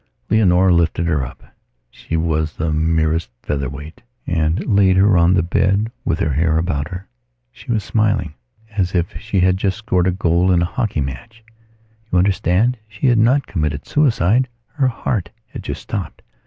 Leonora 0.31 0.73
lifted 0.73 1.05
her 1.05 1.19
upshe 1.19 2.17
was 2.17 2.53
the 2.55 2.73
merest 2.73 3.29
featherweightand 3.43 4.63
laid 4.65 4.97
her 4.97 5.15
on 5.15 5.35
the 5.35 5.43
bed 5.43 5.91
with 6.03 6.17
her 6.17 6.33
hair 6.33 6.57
about 6.57 6.87
her. 6.87 7.07
She 7.51 7.71
was 7.71 7.83
smiling, 7.83 8.33
as 8.71 8.95
if 8.95 9.15
she 9.21 9.41
had 9.41 9.57
just 9.57 9.77
scored 9.77 10.07
a 10.07 10.11
goal 10.11 10.51
in 10.51 10.63
a 10.63 10.65
hockey 10.65 11.01
match. 11.01 11.43
You 12.11 12.17
understand 12.17 12.79
she 12.89 13.05
had 13.05 13.19
not 13.19 13.45
committed 13.45 13.85
suicide. 13.85 14.47
Her 14.69 14.87
heart 14.87 15.29
had 15.45 15.61
just 15.61 15.83
stopped. 15.83 16.23